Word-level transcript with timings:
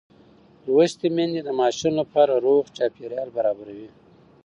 لوستې 0.65 1.07
میندې 1.15 1.41
د 1.43 1.49
ماشوم 1.59 1.93
لپاره 2.01 2.33
روغ 2.45 2.63
چاپېریال 2.77 3.29
برابروي. 3.37 3.89